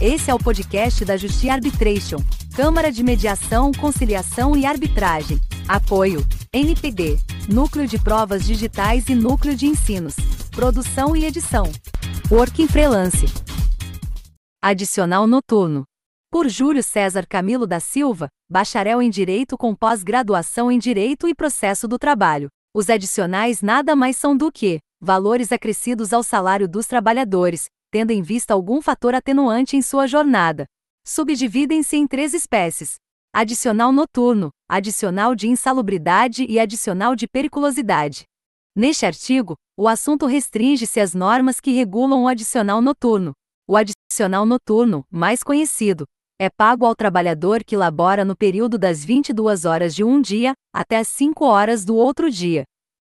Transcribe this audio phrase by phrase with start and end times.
[0.00, 2.18] Esse é o podcast da Justi Arbitration,
[2.56, 5.38] Câmara de Mediação, Conciliação e Arbitragem.
[5.68, 7.16] Apoio: NPD,
[7.48, 10.16] Núcleo de Provas Digitais e Núcleo de Ensinos.
[10.50, 11.70] Produção e edição:
[12.28, 13.26] Working Freelance.
[14.60, 15.84] Adicional Noturno.
[16.28, 21.86] Por Júlio César Camilo da Silva, bacharel em Direito com pós-graduação em Direito e Processo
[21.86, 22.48] do Trabalho.
[22.74, 28.22] Os adicionais nada mais são do que valores acrescidos ao salário dos trabalhadores, tendo em
[28.22, 30.66] vista algum fator atenuante em sua jornada.
[31.06, 32.96] Subdividem-se em três espécies:
[33.32, 38.24] adicional noturno, adicional de insalubridade e adicional de periculosidade.
[38.74, 43.30] Neste artigo, o assunto restringe-se às normas que regulam o adicional noturno.
[43.64, 46.04] O adicional noturno, mais conhecido,
[46.36, 50.98] é pago ao trabalhador que labora no período das 22 horas de um dia até
[50.98, 52.64] as 5 horas do outro dia.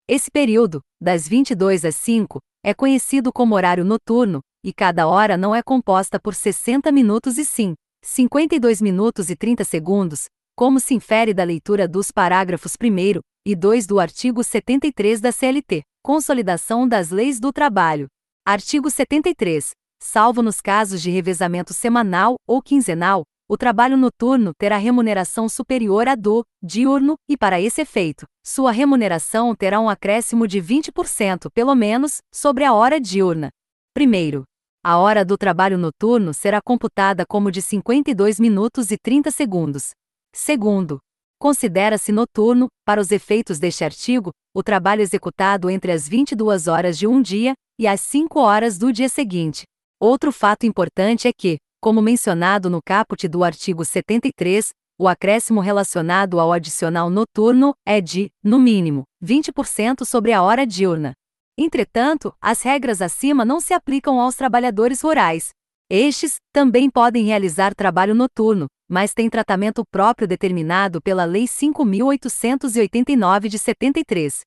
[0.08, 5.54] Esse período, das 22 às 5, é conhecido como horário noturno, e cada hora não
[5.54, 11.34] é composta por 60 minutos e sim 52 minutos e 30 segundos, como se infere
[11.34, 17.38] da leitura dos parágrafos 1 e 2 do artigo 73 da CLT, Consolidação das Leis
[17.41, 18.06] do Trabalho.
[18.46, 19.70] Artigo 73.
[20.00, 26.14] Salvo nos casos de revezamento semanal ou quinzenal, o trabalho noturno terá remuneração superior à
[26.14, 32.18] do diurno, e para esse efeito, sua remuneração terá um acréscimo de 20%, pelo menos,
[32.33, 33.48] sobre a hora diurna.
[33.94, 34.44] Primeiro,
[34.82, 39.90] a hora do trabalho noturno será computada como de 52 minutos e 30 segundos.
[40.32, 40.98] Segundo,
[41.38, 47.06] considera-se noturno, para os efeitos deste artigo, o trabalho executado entre as 22 horas de
[47.06, 49.64] um dia e as 5 horas do dia seguinte.
[50.00, 56.40] Outro fato importante é que, como mencionado no caput do artigo 73, o acréscimo relacionado
[56.40, 61.12] ao adicional noturno é de, no mínimo, 20% sobre a hora diurna.
[61.61, 65.48] Entretanto, as regras acima não se aplicam aos trabalhadores rurais.
[65.91, 73.59] Estes também podem realizar trabalho noturno, mas têm tratamento próprio determinado pela Lei 5.889 de
[73.59, 74.42] 73.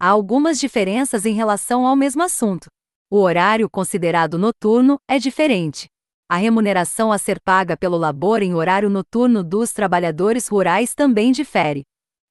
[0.00, 2.68] Há algumas diferenças em relação ao mesmo assunto.
[3.10, 5.88] O horário considerado noturno é diferente.
[6.30, 11.82] A remuneração a ser paga pelo labor em horário noturno dos trabalhadores rurais também difere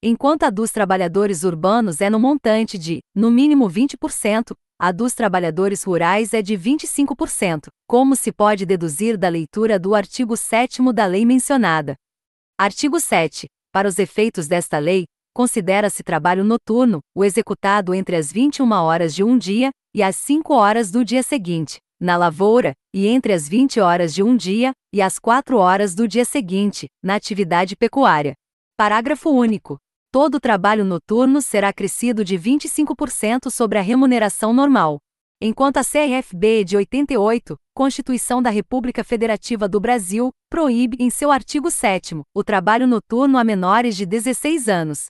[0.04, 5.84] enquanto a dos trabalhadores urbanos é no montante de, no mínimo 20%, a dos trabalhadores
[5.84, 11.24] rurais é de 25%, como se pode deduzir da leitura do artigo 7 da lei
[11.24, 11.96] mencionada.
[12.60, 13.48] Artigo 7.
[13.72, 19.24] Para os efeitos desta lei, considera-se trabalho noturno o executado entre as 21 horas de
[19.24, 23.80] um dia e as 5 horas do dia seguinte, na lavoura, e entre as 20
[23.80, 28.34] horas de um dia e as 4 horas do dia seguinte, na atividade pecuária.
[28.76, 29.78] Parágrafo único
[30.12, 35.00] todo trabalho noturno será acrescido de 25% sobre a remuneração normal.
[35.42, 41.72] Enquanto a CRFB de 88, Constituição da República Federativa do Brasil, proíbe, em seu artigo
[41.72, 45.06] 7, o trabalho noturno a menores de 16 anos.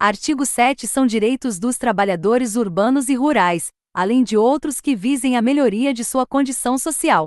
[0.00, 5.42] Artigo 7 são direitos dos trabalhadores urbanos e rurais, além de outros que visem a
[5.42, 7.26] melhoria de sua condição social.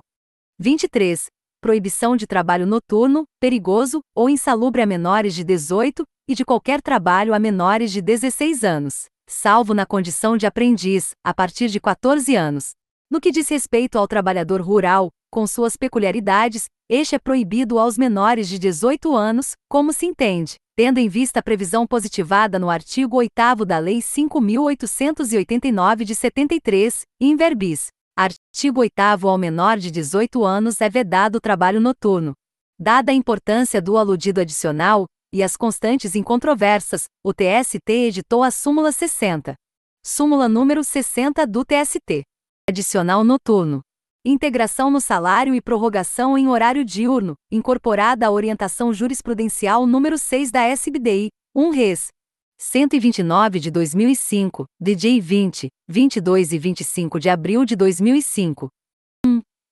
[0.57, 1.28] 23.
[1.62, 7.34] Proibição de trabalho noturno, perigoso ou insalubre a menores de 18, e de qualquer trabalho
[7.34, 12.74] a menores de 16 anos, salvo na condição de aprendiz, a partir de 14 anos.
[13.10, 18.48] No que diz respeito ao trabalhador rural, com suas peculiaridades, este é proibido aos menores
[18.48, 23.66] de 18 anos, como se entende, tendo em vista a previsão positivada no artigo 8
[23.66, 27.88] da Lei 5.889 de 73, in verbis.
[28.16, 32.34] Artigo 8 ao menor de 18 anos é vedado o trabalho noturno.
[32.80, 38.92] Dada a importância do aludido adicional, e as constantes incontroversas, o TST editou a súmula
[38.92, 39.56] 60.
[40.04, 42.24] Súmula número 60 do TST.
[42.68, 43.82] Adicional noturno.
[44.26, 50.64] Integração no salário e prorrogação em horário diurno, incorporada à orientação jurisprudencial número 6 da
[50.64, 52.08] SBDI, 1 Res.
[52.58, 58.68] 129 de 2005, DJ 20, 22 e 25 de abril de 2005.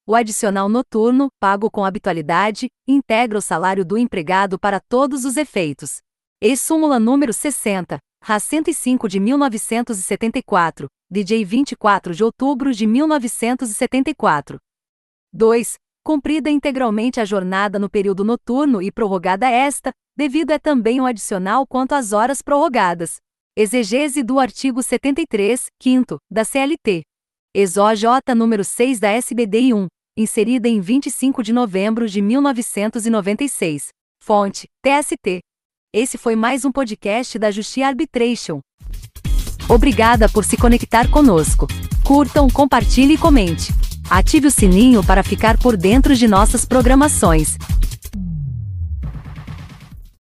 [0.08, 0.10] 1.
[0.10, 5.98] O adicional noturno, pago com habitualidade, integra o salário do empregado para todos os efeitos.
[6.42, 14.58] E súmula número 60, RA 105 de 1974, DJ 24 de outubro de 1974.
[15.34, 15.74] 2.
[16.06, 21.68] Cumprida integralmente a jornada no período noturno e prorrogada esta, devido é também um adicional
[21.68, 23.18] quanto às horas prorrogadas.
[23.58, 27.04] Exegese do artigo 73, 5 da CLT.
[27.54, 28.06] ESOJ
[28.36, 33.90] número 6 da SBDI 1 inserida em 25 de novembro de 1996.
[34.20, 35.40] Fonte: TST.
[35.94, 38.60] Esse foi mais um podcast da Justi Arbitration.
[39.70, 41.68] Obrigada por se conectar conosco.
[42.04, 43.72] Curtam, compartilhe e comente.
[44.10, 47.58] Ative o sininho para ficar por dentro de nossas programações.